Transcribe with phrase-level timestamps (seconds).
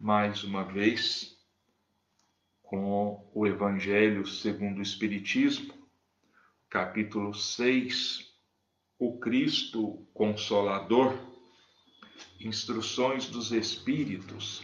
[0.00, 1.36] mais uma vez
[2.62, 5.74] com o Evangelho segundo o Espiritismo,
[6.70, 8.32] capítulo 6,
[8.98, 11.14] o Cristo Consolador,
[12.40, 14.62] instruções dos Espíritos,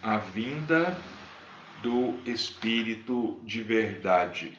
[0.00, 0.96] a vinda
[1.82, 4.56] do Espírito de verdade.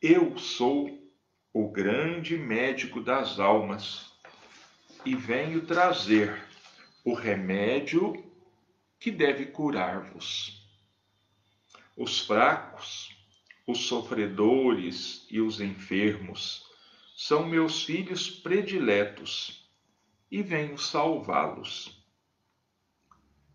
[0.00, 1.12] Eu sou
[1.52, 4.14] o grande médico das almas
[5.04, 6.43] e venho trazer
[7.04, 8.24] o remédio
[8.98, 10.66] que deve curar-vos.
[11.96, 13.14] Os fracos,
[13.66, 16.64] os sofredores e os enfermos
[17.16, 19.68] são meus filhos prediletos
[20.30, 22.02] e venho salvá-los.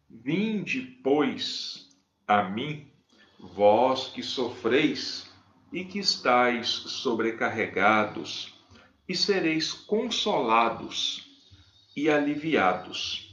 [0.10, 1.90] Vinde, pois,
[2.28, 2.90] a mim,
[3.40, 5.30] vós que sofreis
[5.72, 8.54] e que estáis sobrecarregados,
[9.08, 11.28] e sereis consolados
[11.96, 13.29] e aliviados.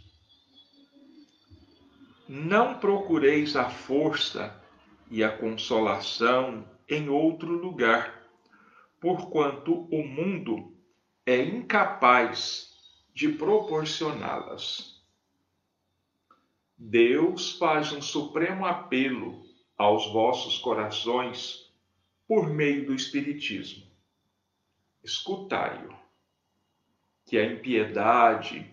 [2.29, 4.61] Não procureis a força
[5.09, 8.27] e a consolação em outro lugar,
[9.01, 10.77] porquanto o mundo
[11.25, 12.75] é incapaz
[13.15, 15.01] de proporcioná-las.
[16.77, 19.47] Deus faz um supremo apelo
[19.79, 21.73] aos vossos corações
[22.27, 23.87] por meio do Espiritismo.
[25.03, 25.95] Escutai-o,
[27.25, 28.69] que a impiedade,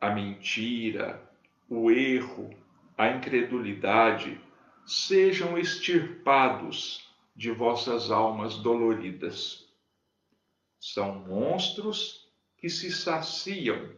[0.00, 1.22] a mentira,
[1.68, 2.63] o erro,
[2.96, 4.40] a incredulidade
[4.86, 9.68] sejam extirpados de vossas almas doloridas.
[10.78, 13.90] São monstros que se saciam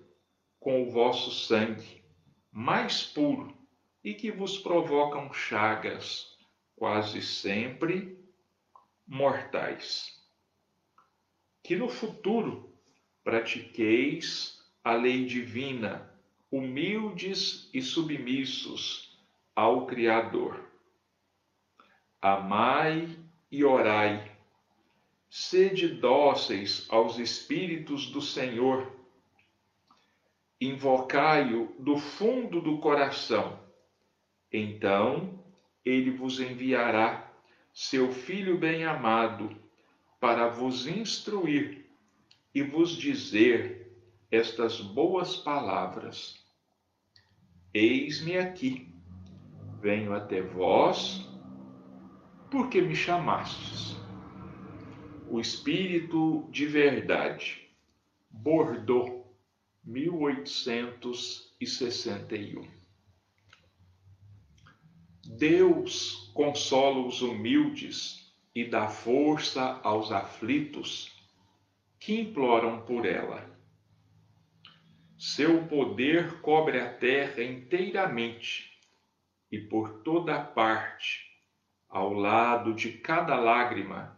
[0.59, 2.05] com o vosso sangue
[2.51, 3.55] mais puro
[4.03, 6.39] e que vos provocam chagas,
[6.75, 8.19] quase sempre
[9.07, 10.19] mortais.
[11.63, 12.73] Que no futuro
[13.23, 16.16] pratiqueis a lei divina,
[16.51, 19.19] humildes e submissos
[19.55, 20.65] ao Criador.
[22.21, 23.09] Amai
[23.51, 24.33] e orai.
[25.29, 28.91] Sede dóceis aos Espíritos do Senhor.
[30.61, 33.61] Invocai-o do fundo do coração.
[34.53, 35.45] Então
[35.85, 37.31] ele vos enviará
[37.73, 39.55] seu Filho bem-amado,
[40.19, 41.85] para vos instruir
[42.55, 43.86] e vos dizer
[44.31, 46.47] estas boas palavras.
[47.73, 48.95] Eis-me aqui,
[49.81, 51.27] venho até vós,
[52.51, 53.97] porque me chamastes.
[55.29, 57.69] O Espírito de Verdade,
[58.31, 59.25] Bordeaux,
[59.85, 62.65] 1861.
[65.25, 71.15] Deus consola os humildes e dá força aos aflitos
[71.99, 73.56] que imploram por ela.
[75.29, 78.79] Seu poder cobre a terra inteiramente
[79.51, 81.27] e por toda parte,
[81.89, 84.17] ao lado de cada lágrima,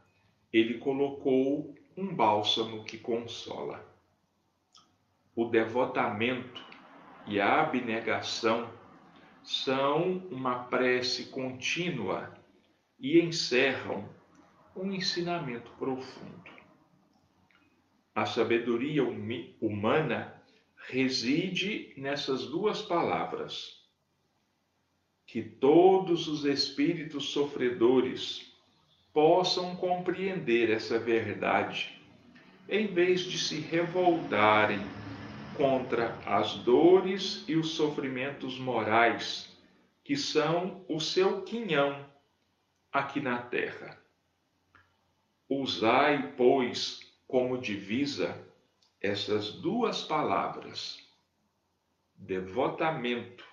[0.52, 3.82] ele colocou um bálsamo que consola.
[5.34, 6.62] O devotamento
[7.26, 8.70] e a abnegação
[9.42, 12.38] são uma prece contínua
[13.00, 14.06] e encerram
[14.76, 16.52] um ensinamento profundo.
[18.14, 19.02] A sabedoria
[19.58, 20.37] humana
[20.88, 23.76] reside nessas duas palavras.
[25.26, 28.50] Que todos os espíritos sofredores
[29.12, 32.00] possam compreender essa verdade,
[32.68, 34.80] em vez de se revoltarem
[35.56, 39.54] contra as dores e os sofrimentos morais
[40.02, 42.06] que são o seu quinhão
[42.90, 44.00] aqui na terra.
[45.50, 48.47] Usai, pois, como divisa
[49.00, 50.98] essas duas palavras,
[52.14, 53.46] devotamento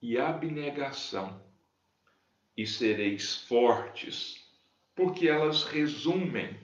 [0.00, 1.42] e abnegação,
[2.56, 4.46] e sereis fortes,
[4.94, 6.58] porque elas resumem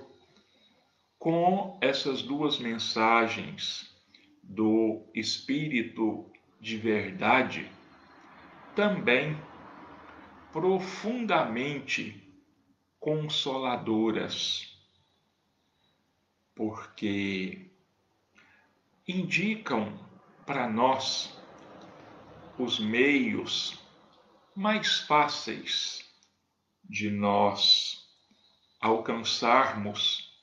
[1.19, 3.93] com essas duas mensagens
[4.41, 6.31] do Espírito
[6.67, 7.71] de Verdade,
[8.75, 9.41] também
[10.53, 12.29] profundamente
[12.99, 14.77] consoladoras,
[16.57, 17.71] porque
[19.07, 19.97] indicam
[20.45, 21.41] para nós
[22.59, 23.81] os meios
[24.57, 26.05] mais fáceis
[26.83, 28.13] de nós
[28.81, 30.37] alcançarmos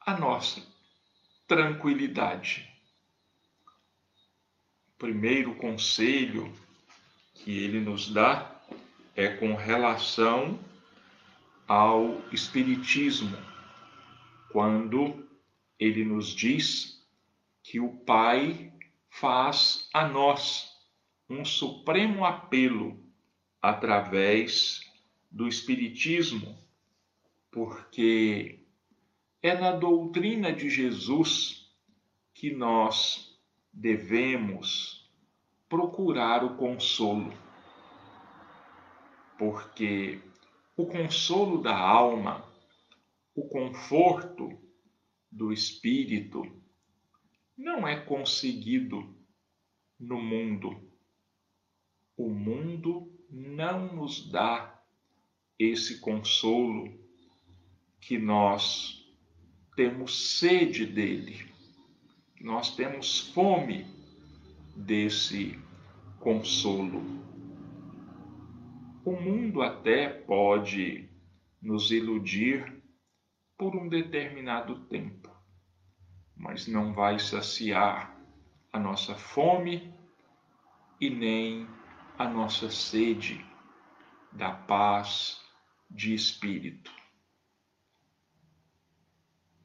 [0.00, 0.62] a nossa
[1.46, 2.71] tranquilidade.
[5.02, 6.52] Primeiro conselho
[7.34, 8.62] que ele nos dá
[9.16, 10.60] é com relação
[11.66, 13.36] ao Espiritismo,
[14.52, 15.28] quando
[15.76, 17.04] ele nos diz
[17.64, 18.72] que o Pai
[19.10, 20.70] faz a nós
[21.28, 23.04] um supremo apelo
[23.60, 24.88] através
[25.28, 26.56] do Espiritismo,
[27.50, 28.64] porque
[29.42, 31.68] é na doutrina de Jesus
[32.32, 33.32] que nós
[33.72, 34.91] devemos
[35.72, 37.32] procurar o consolo
[39.38, 40.20] porque
[40.76, 42.46] o consolo da alma,
[43.34, 44.50] o conforto
[45.30, 46.42] do espírito,
[47.56, 49.16] não é conseguido
[49.98, 50.92] no mundo.
[52.16, 54.80] O mundo não nos dá
[55.58, 57.00] esse consolo
[57.98, 59.10] que nós
[59.74, 61.50] temos sede dele,
[62.40, 63.86] nós temos fome
[64.76, 65.61] desse
[66.22, 67.02] consolo.
[69.04, 71.10] O mundo até pode
[71.60, 72.80] nos iludir
[73.58, 75.28] por um determinado tempo,
[76.36, 78.16] mas não vai saciar
[78.72, 79.92] a nossa fome
[81.00, 81.66] e nem
[82.16, 83.44] a nossa sede
[84.30, 85.42] da paz
[85.90, 86.92] de espírito.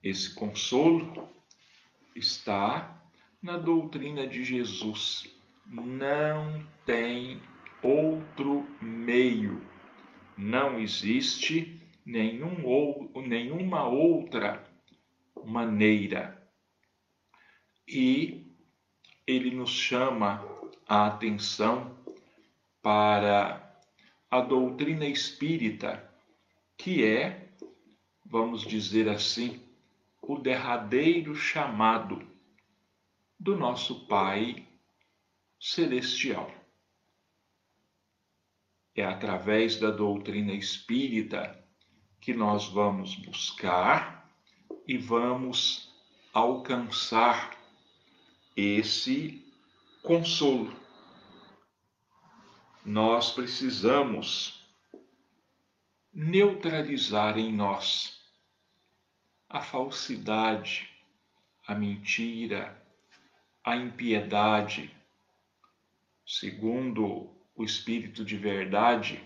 [0.02, 1.30] Esse consolo
[2.16, 3.00] está
[3.40, 5.37] na doutrina de Jesus.
[5.70, 7.42] Não tem
[7.84, 9.62] outro meio.
[10.38, 14.66] Não existe nenhum ou, nenhuma outra
[15.46, 16.42] maneira.
[17.88, 18.56] E
[19.26, 20.44] ele nos chama
[20.88, 21.98] a atenção
[22.82, 23.82] para
[24.32, 26.10] a doutrina espírita,
[26.78, 27.50] que é,
[28.26, 29.62] vamos dizer assim,
[30.22, 32.26] o derradeiro chamado
[33.40, 34.67] do nosso Pai
[35.70, 36.50] Celestial.
[38.96, 41.62] É através da doutrina espírita
[42.22, 44.32] que nós vamos buscar
[44.88, 45.94] e vamos
[46.34, 47.54] alcançar
[48.56, 49.46] esse
[50.02, 50.74] consolo.
[52.86, 54.66] Nós precisamos
[56.14, 58.26] neutralizar em nós
[59.50, 60.90] a falsidade,
[61.68, 62.82] a mentira,
[63.66, 64.97] a impiedade,
[66.28, 69.26] segundo o Espírito de verdade,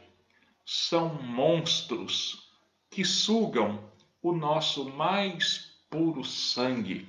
[0.63, 2.47] são monstros
[2.91, 3.91] que sugam
[4.21, 7.07] o nosso mais puro sangue,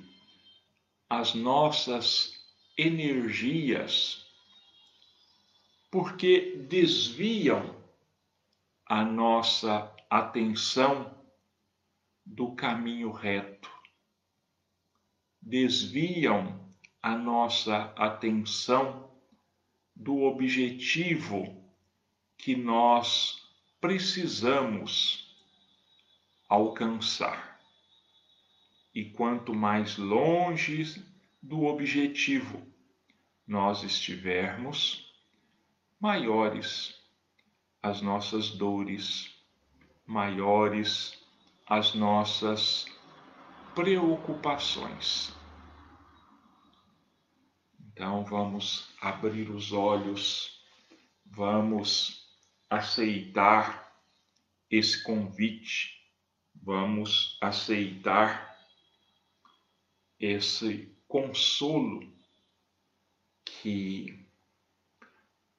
[1.07, 2.43] as nossas
[2.75, 4.25] energias,
[5.91, 7.79] porque desviam
[8.87, 11.15] a nossa atenção
[12.25, 13.71] do caminho reto,
[15.39, 19.12] desviam a nossa atenção
[19.95, 21.63] do objetivo
[22.37, 25.35] que nós precisamos
[26.47, 27.59] alcançar.
[28.93, 31.03] E quanto mais longe
[31.41, 32.61] do objetivo
[33.47, 35.11] nós estivermos,
[35.99, 36.95] maiores
[37.81, 39.33] as nossas dores,
[40.05, 41.21] maiores
[41.65, 42.85] as nossas
[43.73, 45.33] preocupações.
[47.93, 50.59] Então vamos abrir os olhos,
[51.23, 52.27] vamos
[52.67, 53.95] aceitar
[54.67, 56.11] esse convite,
[56.55, 58.57] vamos aceitar
[60.19, 62.11] esse consolo
[63.45, 64.27] que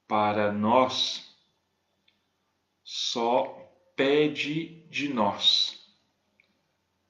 [0.09, 1.39] para nós
[2.83, 3.45] só
[3.95, 5.89] pede de nós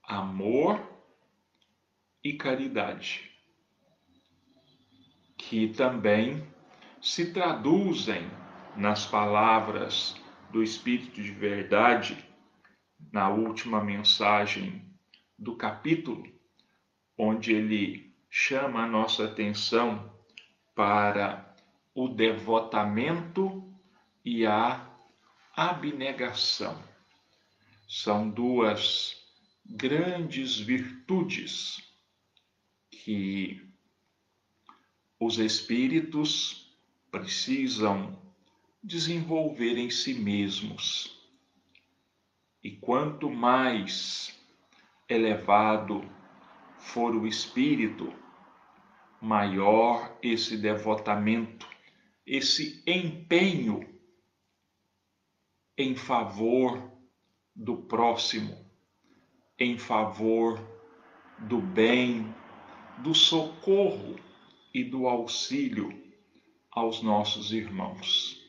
[0.03, 0.87] amor
[2.23, 3.34] e caridade
[5.49, 6.47] que também
[7.01, 8.31] se traduzem
[8.77, 10.17] nas palavras
[10.51, 12.17] do Espírito de Verdade,
[13.13, 14.83] na última mensagem
[15.39, 16.25] do capítulo,
[17.17, 20.13] onde ele chama a nossa atenção
[20.75, 21.55] para
[21.95, 23.71] o devotamento
[24.25, 24.91] e a
[25.55, 26.83] abnegação.
[27.87, 29.15] São duas
[29.65, 31.79] grandes virtudes
[32.91, 33.74] que
[35.25, 36.71] os espíritos
[37.11, 38.21] precisam
[38.83, 41.19] desenvolver em si mesmos.
[42.63, 44.39] E quanto mais
[45.09, 46.07] elevado
[46.79, 48.13] for o espírito,
[49.19, 51.67] maior esse devotamento,
[52.27, 53.81] esse empenho
[55.79, 56.93] em favor
[57.57, 58.55] do próximo,
[59.59, 60.61] em favor
[61.39, 62.35] do bem,
[62.99, 64.24] do socorro
[64.75, 66.03] e do auxílio
[66.71, 68.45] aos nossos irmãos.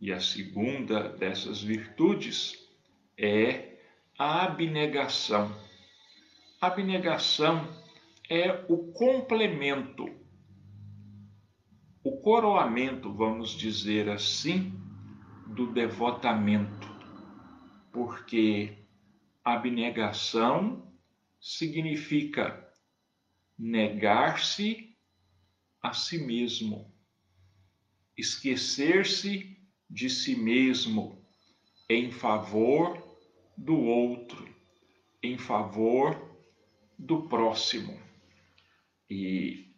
[0.00, 2.58] E a segunda dessas virtudes
[3.16, 3.78] é
[4.18, 5.54] a abnegação.
[6.60, 7.68] Abnegação
[8.28, 10.06] é o complemento,
[12.02, 14.72] o coroamento, vamos dizer assim,
[15.46, 16.88] do devotamento,
[17.92, 18.76] porque
[19.44, 20.90] abnegação
[21.40, 22.63] significa
[23.58, 24.96] negar-se
[25.82, 26.92] a si mesmo,
[28.16, 29.56] esquecer-se
[29.88, 31.24] de si mesmo
[31.88, 33.02] em favor
[33.56, 34.48] do outro,
[35.22, 36.38] em favor
[36.98, 38.00] do próximo.
[39.08, 39.74] E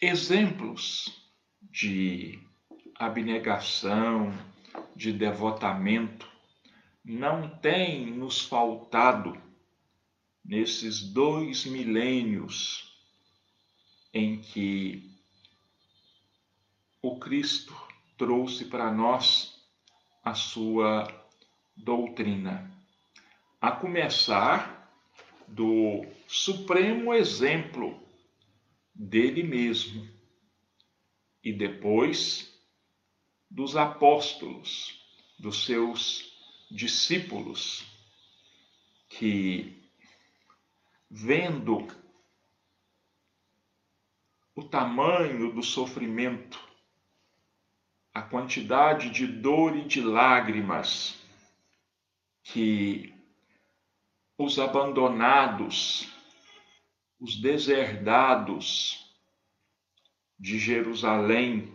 [0.00, 1.28] exemplos
[1.60, 2.38] de
[2.94, 4.32] abnegação,
[4.94, 6.30] de devotamento,
[7.04, 9.47] não têm nos faltado
[10.48, 12.90] nesses dois milênios
[14.14, 15.14] em que
[17.02, 17.76] o Cristo
[18.16, 19.62] trouxe para nós
[20.24, 21.06] a sua
[21.76, 22.74] doutrina,
[23.60, 24.90] a começar
[25.46, 28.02] do supremo exemplo
[28.94, 30.08] dele mesmo
[31.44, 32.58] e depois
[33.50, 34.98] dos apóstolos,
[35.38, 36.32] dos seus
[36.70, 37.84] discípulos,
[39.10, 39.77] que
[41.10, 41.86] vendo
[44.54, 46.60] o tamanho do sofrimento,
[48.12, 51.16] a quantidade de dor e de lágrimas
[52.42, 53.14] que
[54.36, 56.12] os abandonados,
[57.20, 59.14] os deserdados
[60.38, 61.74] de Jerusalém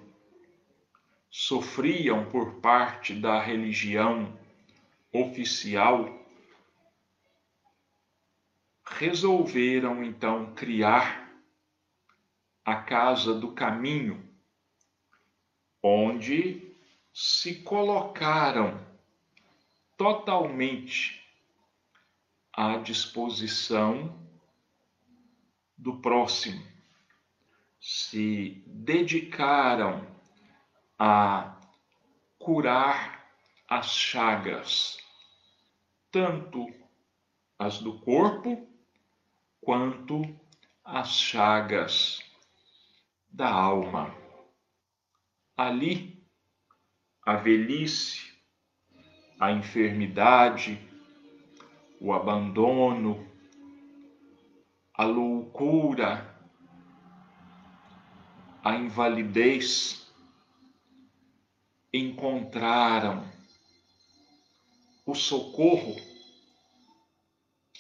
[1.30, 4.38] sofriam por parte da religião
[5.12, 6.23] oficial
[8.98, 11.32] resolveram então criar
[12.64, 14.24] a Casa do Caminho,
[15.82, 16.76] onde
[17.12, 18.86] se colocaram
[19.98, 21.22] totalmente
[22.52, 24.18] à disposição
[25.78, 26.66] do próximo,
[27.80, 30.08] se dedicaram
[30.98, 31.60] a
[32.38, 33.28] curar
[33.68, 34.98] as chagas,
[36.12, 36.68] tanto
[37.58, 38.73] as do corpo
[39.64, 40.22] quanto
[40.84, 42.22] as chagas
[43.30, 44.14] da alma.
[45.56, 46.22] Ali,
[47.26, 48.34] a velhice,
[49.40, 50.80] a enfermidade,
[52.00, 53.28] o abandono,
[54.94, 56.38] a loucura,
[58.64, 60.12] a invalidez
[61.92, 63.24] encontraram
[65.06, 66.13] o socorro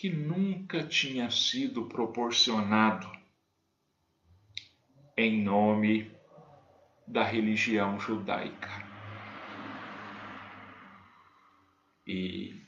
[0.03, 3.09] que nunca tinha sido proporcionado
[5.15, 6.11] em nome
[7.07, 8.69] da religião judaica.
[12.05, 12.61] E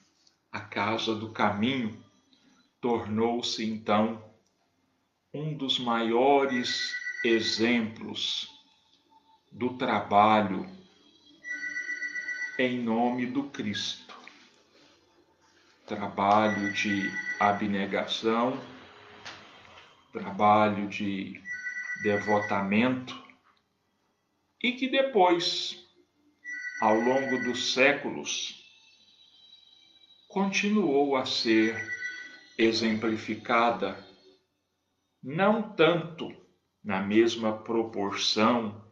[0.49, 2.01] a Casa do Caminho
[2.79, 4.23] tornou-se então
[5.33, 8.47] um dos maiores exemplos
[9.51, 10.65] do trabalho
[12.57, 14.04] em nome do Cristo
[15.85, 18.59] trabalho de abnegação,
[20.11, 21.39] trabalho de
[22.01, 23.15] devotamento
[24.63, 25.77] e que depois,
[26.81, 28.63] ao longo dos séculos,
[30.27, 31.75] continuou a ser
[32.57, 34.03] exemplificada,
[35.21, 36.35] não tanto
[36.83, 38.83] na mesma proporção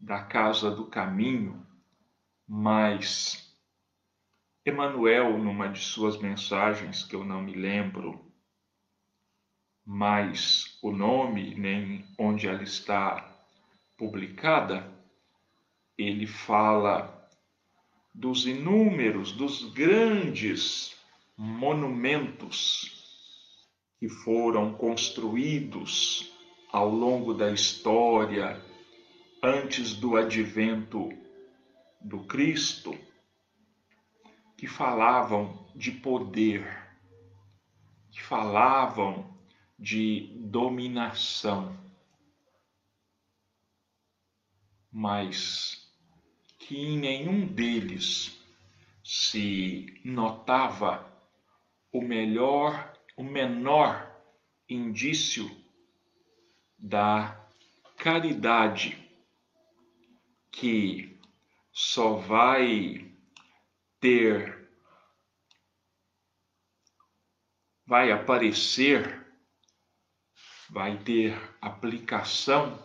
[0.00, 1.66] da casa do caminho,
[2.46, 3.47] mas
[4.68, 8.20] Emanuel, numa de suas mensagens, que eu não me lembro
[9.84, 13.34] mais o nome nem onde ela está
[13.96, 14.92] publicada,
[15.96, 17.26] ele fala
[18.14, 20.94] dos inúmeros, dos grandes
[21.34, 22.94] monumentos
[23.98, 26.30] que foram construídos
[26.70, 28.62] ao longo da história
[29.42, 31.08] antes do advento
[32.02, 32.94] do Cristo,
[34.58, 36.66] que falavam de poder,
[38.10, 39.38] que falavam
[39.78, 41.78] de dominação,
[44.90, 45.88] mas
[46.58, 48.36] que em nenhum deles
[49.04, 51.06] se notava
[51.92, 54.12] o melhor, o menor
[54.68, 55.48] indício
[56.76, 57.48] da
[57.96, 58.98] caridade
[60.50, 61.16] que
[61.72, 63.07] só vai
[64.00, 64.70] ter
[67.86, 69.26] vai aparecer
[70.70, 72.78] vai ter aplicação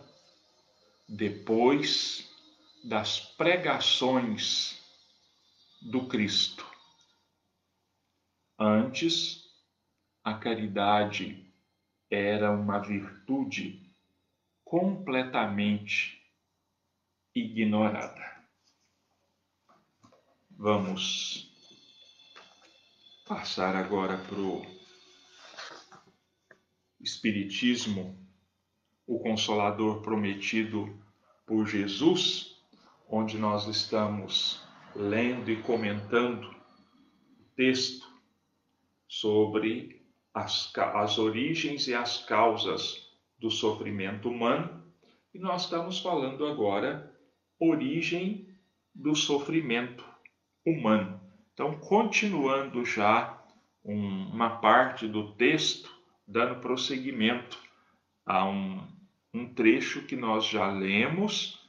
[1.08, 2.30] depois
[2.82, 4.80] das pregações
[5.82, 6.66] do Cristo.
[8.58, 9.44] Antes,
[10.22, 11.52] a caridade
[12.10, 13.94] era uma virtude
[14.64, 16.22] completamente
[17.34, 18.33] ignorada.
[20.56, 21.52] Vamos
[23.26, 24.64] passar agora para o
[27.00, 28.16] Espiritismo,
[29.04, 30.96] o Consolador prometido
[31.44, 32.56] por Jesus,
[33.08, 34.62] onde nós estamos
[34.94, 36.44] lendo e comentando
[37.40, 38.06] o texto
[39.08, 44.84] sobre as, as origens e as causas do sofrimento humano,
[45.34, 47.12] e nós estamos falando agora
[47.58, 48.56] origem
[48.94, 50.13] do sofrimento
[50.64, 51.20] humano.
[51.52, 53.40] Então, continuando já
[53.84, 55.92] um, uma parte do texto,
[56.26, 57.58] dando prosseguimento
[58.24, 58.86] a um,
[59.32, 61.60] um trecho que nós já lemos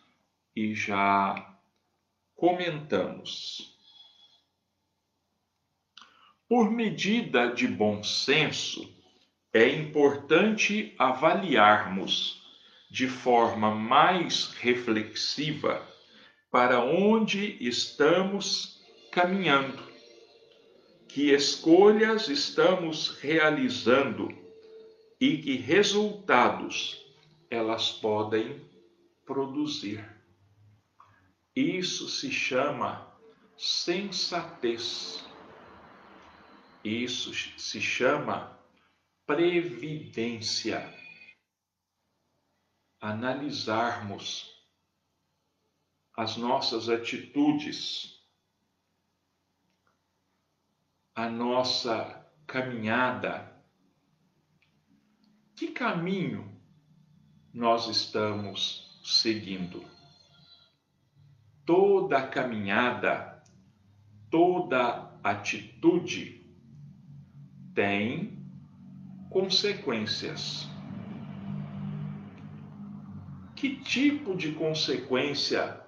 [0.55, 1.55] e já
[2.35, 3.75] comentamos.
[6.47, 8.93] Por medida de bom senso,
[9.51, 12.43] é importante avaliarmos
[12.89, 15.85] de forma mais reflexiva
[16.51, 18.74] para onde estamos
[19.15, 19.81] caminhando,
[21.07, 24.27] que escolhas estamos realizando
[25.21, 27.01] e que resultados
[27.49, 28.69] elas podem
[29.25, 30.05] produzir.
[31.55, 33.17] Isso se chama
[33.55, 35.23] sensatez.
[36.83, 38.59] Isso se chama
[39.25, 40.93] previdência.
[42.99, 44.53] Analisarmos
[46.17, 48.14] as nossas atitudes,
[51.15, 53.55] a nossa caminhada
[55.55, 56.53] que caminho
[57.53, 59.85] nós estamos seguindo?
[61.65, 63.41] Toda caminhada,
[64.29, 66.45] toda atitude
[67.73, 68.45] tem
[69.29, 70.67] consequências.
[73.55, 75.81] Que tipo de consequência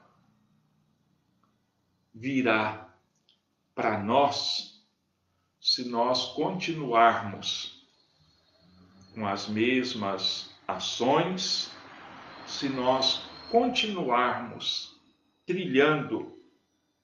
[2.15, 2.89] virá
[3.75, 4.76] para nós
[5.67, 7.85] se nós continuarmos
[9.13, 11.69] com as mesmas ações,
[12.45, 14.97] se nós continuarmos
[15.45, 16.41] trilhando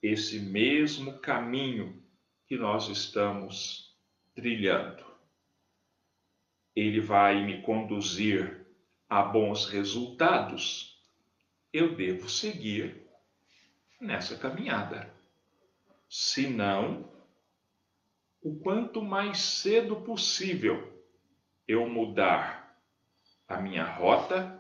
[0.01, 2.01] esse mesmo caminho
[2.47, 3.93] que nós estamos
[4.33, 5.03] trilhando.
[6.73, 8.65] Ele vai me conduzir
[9.09, 11.03] a bons resultados.
[11.73, 13.05] Eu devo seguir
[13.99, 15.13] nessa caminhada.
[16.07, 17.12] Se não,
[18.43, 21.01] o quanto mais cedo possível
[21.65, 22.77] eu mudar
[23.47, 24.59] a minha rota,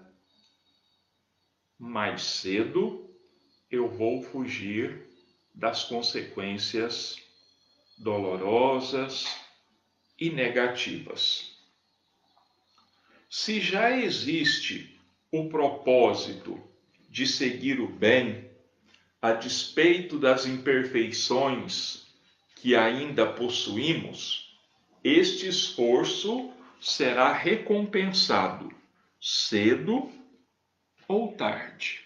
[1.77, 3.13] mais cedo
[3.69, 5.05] eu vou fugir
[5.53, 7.17] das consequências
[7.97, 9.25] dolorosas
[10.17, 11.57] e negativas.
[13.29, 14.97] Se já existe
[15.29, 16.57] o propósito
[17.09, 18.49] de seguir o bem,
[19.21, 22.02] a despeito das imperfeições
[22.63, 24.57] que ainda possuímos,
[25.03, 26.49] este esforço
[26.79, 28.73] será recompensado
[29.19, 30.09] cedo
[31.05, 31.99] ou tarde.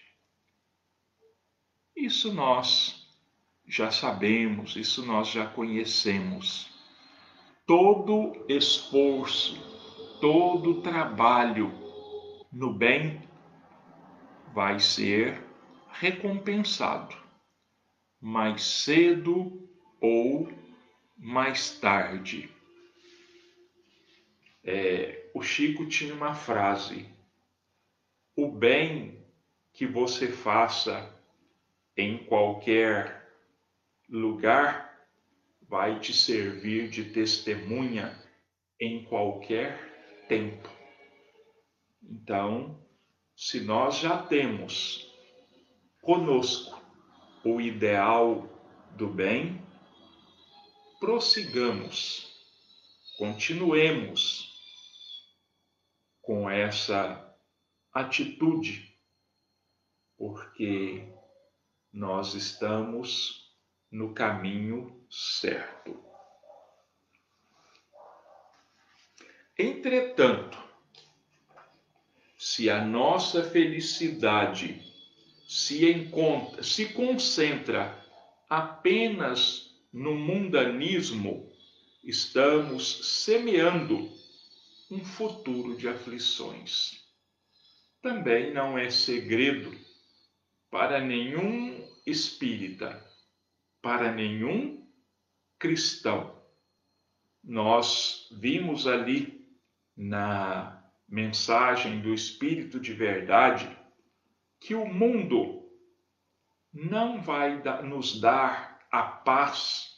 [1.96, 3.06] Isso nós
[3.68, 6.68] já sabemos, isso nós já conhecemos.
[7.64, 9.56] Todo esforço,
[10.20, 11.72] todo trabalho
[12.52, 13.22] no bem
[14.52, 15.40] vai ser
[15.88, 17.16] recompensado
[18.20, 19.67] mais cedo
[20.00, 20.48] ou
[21.16, 22.50] mais tarde.
[24.64, 27.08] É, o Chico tinha uma frase:
[28.36, 29.24] o bem
[29.72, 31.14] que você faça
[31.96, 33.28] em qualquer
[34.08, 35.06] lugar,
[35.68, 38.16] vai te servir de testemunha
[38.80, 40.70] em qualquer tempo.
[42.02, 42.80] Então,
[43.36, 45.12] se nós já temos
[46.00, 46.80] conosco
[47.44, 48.48] o ideal
[48.96, 49.60] do bem,
[50.98, 52.26] prossigamos,
[53.16, 54.52] continuemos
[56.20, 57.36] com essa
[57.92, 58.94] atitude,
[60.16, 61.08] porque
[61.92, 63.54] nós estamos
[63.90, 66.04] no caminho certo.
[69.56, 70.58] Entretanto,
[72.36, 74.80] se a nossa felicidade
[75.48, 78.04] se encontra, se concentra
[78.48, 81.52] apenas no mundanismo,
[82.04, 84.10] estamos semeando
[84.90, 87.04] um futuro de aflições.
[88.00, 89.76] Também não é segredo
[90.70, 93.04] para nenhum espírita,
[93.82, 94.86] para nenhum
[95.58, 96.38] cristão.
[97.42, 99.48] Nós vimos ali
[99.96, 103.76] na mensagem do Espírito de Verdade
[104.60, 105.66] que o mundo
[106.72, 109.96] não vai nos dar a paz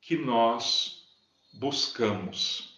[0.00, 1.02] que nós
[1.54, 2.74] buscamos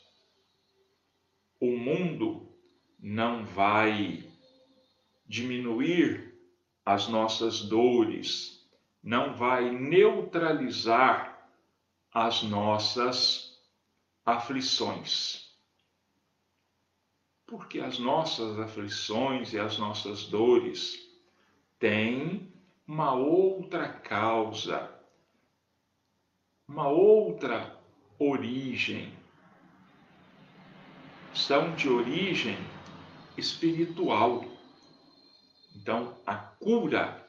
[1.61, 2.55] o mundo
[2.99, 4.25] não vai
[5.27, 6.35] diminuir
[6.85, 8.64] as nossas dores,
[9.03, 11.51] não vai neutralizar
[12.12, 13.59] as nossas
[14.25, 15.46] aflições.
[17.46, 20.99] Porque as nossas aflições e as nossas dores
[21.79, 22.53] têm
[22.87, 24.95] uma outra causa,
[26.68, 27.81] uma outra
[28.18, 29.16] origem
[31.33, 32.57] são de origem
[33.37, 34.44] espiritual.
[35.74, 37.29] Então, a cura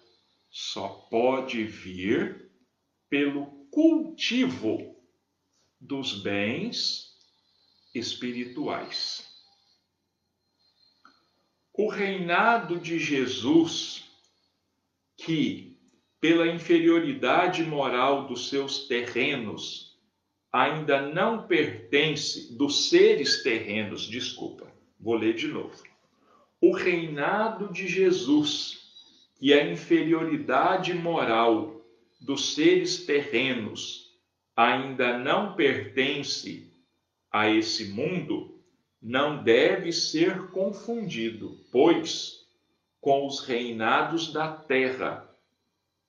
[0.50, 2.52] só pode vir
[3.10, 4.95] pelo cultivo
[5.80, 7.15] dos bens
[7.93, 9.28] espirituais.
[11.73, 14.10] O reinado de Jesus,
[15.15, 15.66] que,
[16.19, 19.97] pela inferioridade moral dos seus terrenos,
[20.51, 25.84] ainda não pertence dos seres terrenos, desculpa, vou ler de novo.
[26.60, 28.80] O reinado de Jesus
[29.39, 31.86] e a inferioridade moral
[32.19, 34.08] dos seres terrenos
[34.56, 36.73] ainda não pertence
[37.32, 38.60] a esse mundo,
[38.99, 42.47] não deve ser confundido, pois
[42.99, 45.30] com os reinados da terra,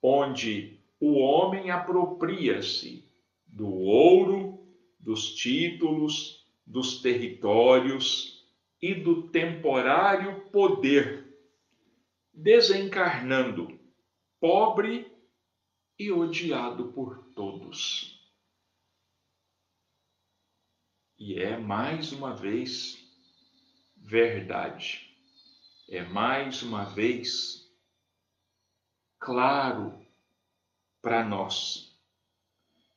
[0.01, 3.07] onde o homem apropria-se
[3.45, 4.67] do ouro,
[4.99, 8.47] dos títulos, dos territórios
[8.81, 11.27] e do temporário poder,
[12.33, 13.79] desencarnando
[14.39, 15.11] pobre
[15.97, 18.17] e odiado por todos.
[21.17, 22.97] E é mais uma vez
[23.97, 25.13] verdade,
[25.89, 27.68] é mais uma vez
[29.19, 29.99] claro
[31.01, 31.95] para nós.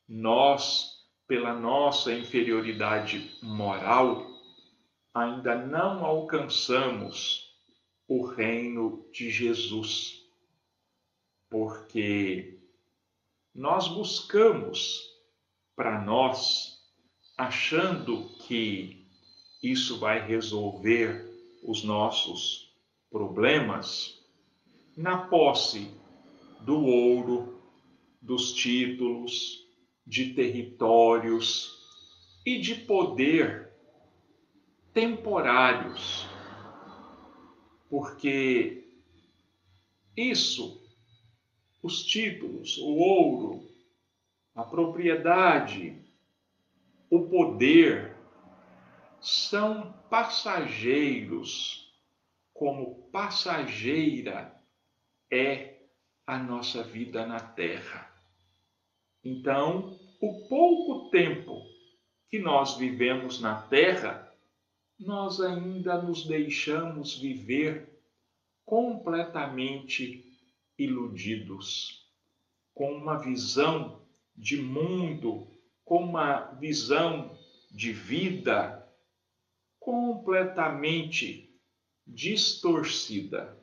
[0.07, 4.25] Nós, pela nossa inferioridade moral,
[5.13, 7.53] ainda não alcançamos
[8.07, 10.21] o reino de Jesus,
[11.49, 12.59] porque
[13.53, 15.13] nós buscamos
[15.75, 16.79] para nós,
[17.37, 19.07] achando que
[19.61, 21.31] isso vai resolver
[21.63, 22.75] os nossos
[23.09, 24.19] problemas,
[24.97, 25.91] na posse
[26.63, 27.61] do ouro,
[28.21, 29.67] dos títulos,
[30.05, 31.71] de territórios
[32.45, 33.71] e de poder
[34.93, 36.27] temporários,
[37.89, 38.87] porque
[40.15, 40.85] isso,
[41.81, 43.67] os títulos, o ouro,
[44.53, 45.99] a propriedade,
[47.09, 48.15] o poder,
[49.19, 51.91] são passageiros,
[52.53, 54.53] como passageira
[55.31, 55.72] é
[56.25, 58.09] a nossa vida na terra.
[59.23, 61.61] Então, o pouco tempo
[62.29, 64.33] que nós vivemos na Terra,
[64.99, 68.01] nós ainda nos deixamos viver
[68.65, 70.25] completamente
[70.77, 72.09] iludidos,
[72.73, 74.01] com uma visão
[74.35, 75.47] de mundo,
[75.85, 77.37] com uma visão
[77.69, 78.83] de vida
[79.79, 81.55] completamente
[82.07, 83.62] distorcida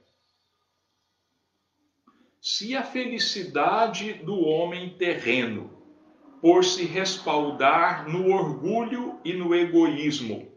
[2.40, 5.78] se a felicidade do homem terreno,
[6.40, 10.50] por se respaldar no orgulho e no egoísmo,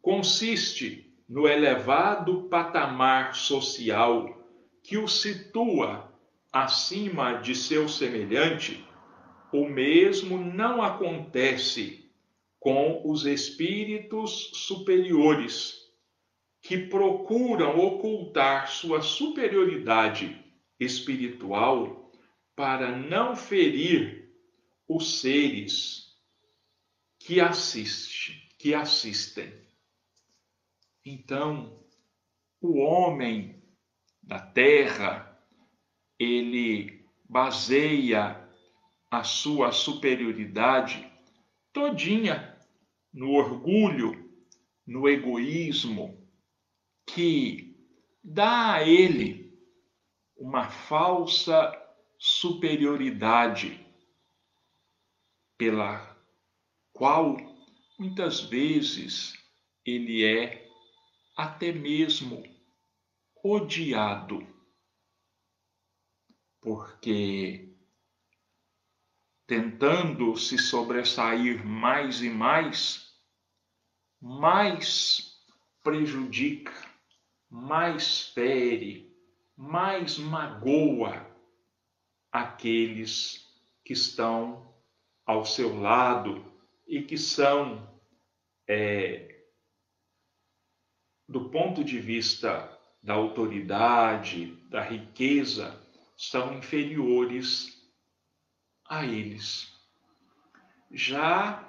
[0.00, 4.42] consiste no elevado patamar social
[4.82, 6.10] que o situa
[6.50, 8.82] acima de seu semelhante,
[9.52, 12.10] o mesmo não acontece
[12.58, 15.74] com os espíritos superiores,
[16.62, 20.47] que procuram ocultar sua superioridade
[20.78, 22.12] espiritual
[22.54, 24.32] para não ferir
[24.88, 26.16] os seres
[27.18, 29.52] que assiste, que assistem.
[31.04, 31.84] Então,
[32.60, 33.62] o homem
[34.22, 35.40] da terra,
[36.18, 38.48] ele baseia
[39.10, 41.10] a sua superioridade
[41.72, 42.58] todinha
[43.12, 44.28] no orgulho,
[44.86, 46.28] no egoísmo,
[47.06, 47.76] que
[48.22, 49.37] dá a ele
[50.38, 51.72] uma falsa
[52.16, 53.84] superioridade
[55.56, 56.16] pela
[56.92, 57.36] qual
[57.98, 59.32] muitas vezes
[59.84, 60.68] ele é
[61.36, 62.42] até mesmo
[63.42, 64.46] odiado,
[66.60, 67.76] porque
[69.46, 73.12] tentando se sobressair mais e mais,
[74.20, 75.36] mais
[75.82, 76.72] prejudica,
[77.48, 79.08] mais fere,
[79.58, 81.26] mais magoa
[82.30, 83.44] aqueles
[83.84, 84.72] que estão
[85.26, 86.44] ao seu lado
[86.86, 87.92] e que são,
[88.68, 89.42] é,
[91.28, 95.76] do ponto de vista da autoridade, da riqueza,
[96.16, 97.84] são inferiores
[98.88, 99.76] a eles.
[100.92, 101.64] Já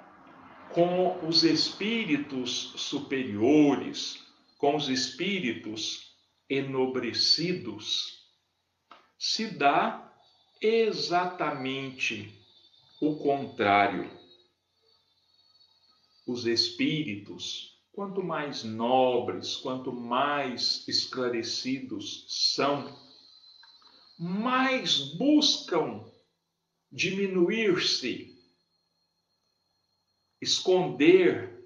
[0.72, 4.24] com os espíritos superiores,
[4.58, 6.09] com os espíritos
[6.50, 8.28] enobrecidos,
[9.16, 10.12] se dá
[10.60, 12.36] exatamente
[13.00, 14.10] o contrário.
[16.26, 22.98] Os espíritos, quanto mais nobres, quanto mais esclarecidos são,
[24.18, 26.04] mais buscam
[26.90, 28.36] diminuir-se,
[30.40, 31.64] esconder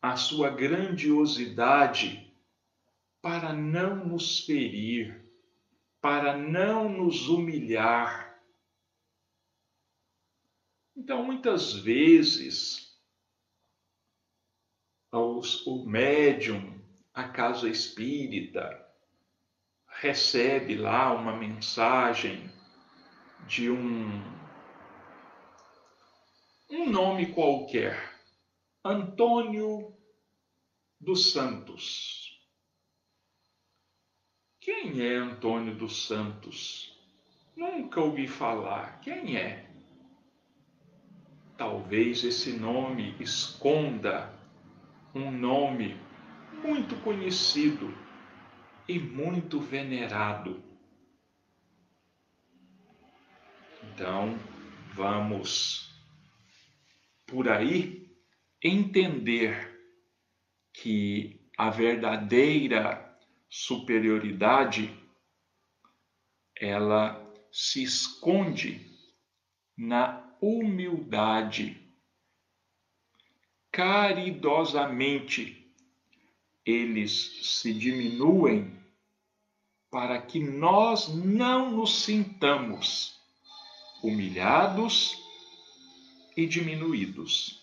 [0.00, 2.29] a sua grandiosidade
[3.20, 5.24] para não nos ferir,
[6.00, 8.40] para não nos humilhar.
[10.96, 12.98] Então, muitas vezes,
[15.12, 16.80] o médium,
[17.12, 18.86] a casa espírita,
[19.88, 22.50] recebe lá uma mensagem
[23.46, 24.40] de um
[26.70, 28.16] um nome qualquer,
[28.84, 29.92] Antônio
[31.00, 32.19] dos Santos.
[34.60, 36.94] Quem é Antônio dos Santos?
[37.56, 39.00] Nunca ouvi falar.
[39.00, 39.70] Quem é?
[41.56, 44.38] Talvez esse nome esconda
[45.14, 45.98] um nome
[46.62, 47.96] muito conhecido
[48.86, 50.62] e muito venerado.
[53.82, 54.38] Então,
[54.92, 55.90] vamos
[57.26, 58.14] por aí
[58.62, 59.80] entender
[60.72, 63.09] que a verdadeira
[63.50, 64.96] superioridade
[66.56, 68.88] ela se esconde
[69.76, 71.76] na humildade.
[73.72, 75.74] Caridosamente
[76.64, 78.78] eles se diminuem
[79.90, 83.18] para que nós não nos sintamos
[84.02, 85.18] humilhados
[86.36, 87.59] e diminuídos.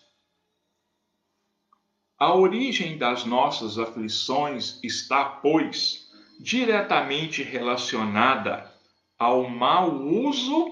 [2.18, 8.74] A origem das nossas aflições está, pois, diretamente relacionada
[9.16, 10.66] ao mau uso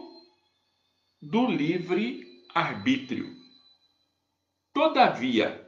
[1.23, 3.33] do livre arbítrio.
[4.75, 5.65] Todavia,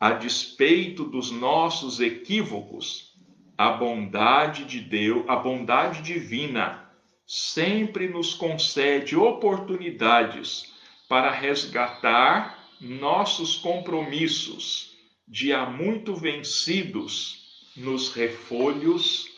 [0.00, 3.14] a despeito dos nossos equívocos,
[3.56, 6.90] a bondade de Deus, a bondade divina,
[7.24, 10.74] sempre nos concede oportunidades
[11.08, 14.89] para resgatar nossos compromissos
[15.30, 19.28] de há muito vencidos nos refolhos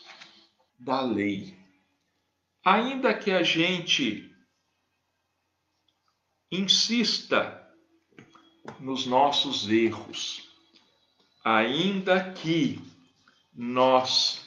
[0.79, 1.55] da lei.
[2.65, 4.33] Ainda que a gente
[6.51, 7.61] insista
[8.79, 10.49] nos nossos erros,
[11.45, 12.81] ainda que
[13.53, 14.43] nós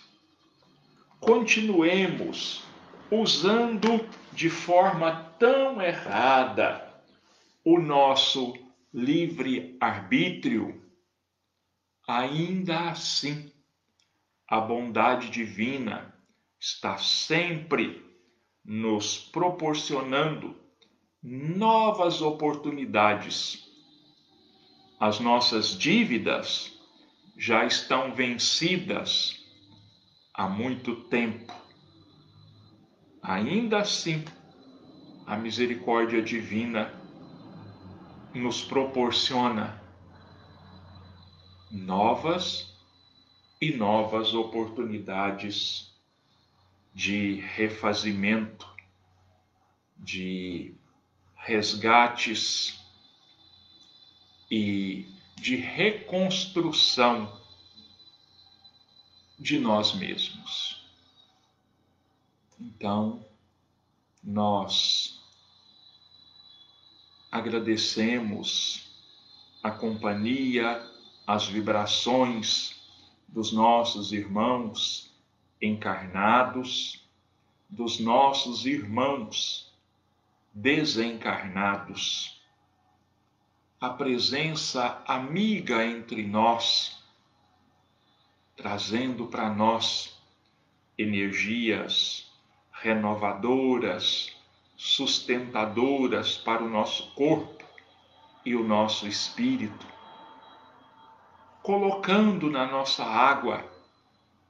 [1.20, 2.64] continuemos
[3.09, 6.92] usando de forma tão errada
[7.64, 8.52] o nosso
[8.92, 10.86] livre-arbítrio,
[12.07, 13.53] ainda assim,
[14.49, 16.14] a bondade divina
[16.61, 18.05] está sempre
[18.64, 20.57] nos proporcionando
[21.23, 23.64] novas oportunidades.
[25.01, 26.73] As nossas dívidas
[27.37, 29.45] já estão vencidas
[30.33, 31.53] há muito tempo.
[33.23, 34.25] ainda assim,
[35.27, 36.92] a misericórdia divina
[38.33, 39.83] nos proporciona
[41.77, 42.75] novas
[43.61, 45.93] e novas oportunidades
[46.95, 48.67] de refazimento,
[49.97, 50.75] de
[51.35, 52.81] resgates
[54.51, 57.41] e de reconstrução
[59.39, 60.83] de nós mesmos.
[62.59, 63.25] Então,
[64.25, 65.21] nós
[67.31, 68.91] agradecemos
[69.62, 70.95] a companhia,
[71.27, 72.81] as vibrações
[73.27, 75.12] dos nossos irmãos
[75.61, 77.05] encarnados,
[77.69, 79.75] dos nossos irmãos
[80.55, 82.41] desencarnados.
[83.81, 87.03] A presença amiga entre nós,
[88.57, 90.17] trazendo para nós
[90.97, 92.31] energias
[92.71, 94.35] renovadoras,
[94.77, 97.65] sustentadoras para o nosso corpo
[98.45, 99.95] e o nosso espírito,
[101.66, 103.68] colocando na nossa água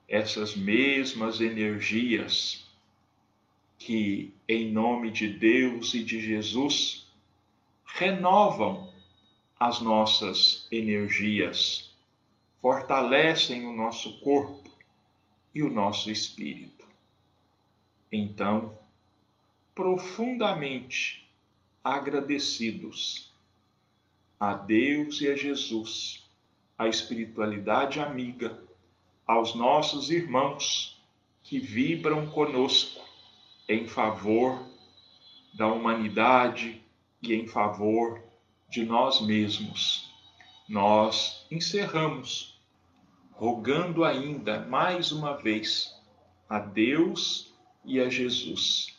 [0.07, 2.68] essas mesmas energias
[3.79, 7.11] que, em nome de Deus e de Jesus,
[7.87, 8.92] renovam
[9.59, 11.90] as nossas energias,
[12.61, 14.70] fortalecem o nosso corpo
[15.55, 16.87] e o nosso espírito.
[18.12, 18.79] Então,
[19.74, 21.26] profundamente
[21.83, 23.33] agradecidos
[24.38, 26.26] a Deus e a Jesus,
[26.79, 28.62] a espiritualidade amiga,
[29.27, 31.03] aos nossos irmãos
[31.43, 33.03] que vibram conosco
[33.69, 34.62] em favor
[35.55, 36.83] da humanidade
[37.23, 38.23] e em favor
[38.69, 40.12] de nós mesmos.
[40.69, 42.61] Nós encerramos
[43.33, 45.95] rogando ainda mais uma vez
[46.49, 48.95] a Deus e a Jesus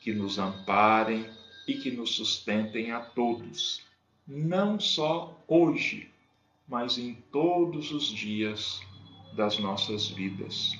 [0.00, 1.28] que nos amparem
[1.66, 3.82] e que nos sustentem a todos,
[4.26, 6.10] não só hoje,
[6.68, 8.80] mas em todos os dias
[9.34, 10.72] das nossas vidas.